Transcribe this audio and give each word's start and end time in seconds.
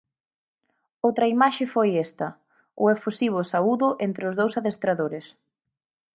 Outra 1.07 1.29
imaxe 1.35 1.63
foi 1.73 1.89
esta: 2.05 2.27
o 2.83 2.85
efusivo 2.95 3.39
saúdo 3.51 3.87
entre 4.07 4.23
os 4.29 4.37
dous 4.39 4.53
adestradores. 4.59 5.25